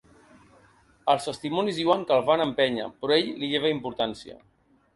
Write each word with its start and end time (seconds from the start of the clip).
Els 1.13 1.27
testimonis 1.27 1.77
diuen 1.81 2.07
que 2.11 2.17
el 2.17 2.25
van 2.31 2.43
empènyer, 2.47 2.89
però 3.05 3.19
ell 3.21 3.31
li 3.43 3.51
lleva 3.55 3.73
importància. 3.77 4.43